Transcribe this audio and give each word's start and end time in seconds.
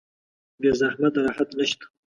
بې 0.59 0.71
زحمت 0.79 1.13
راحت 1.25 1.49
نشته 1.59 1.85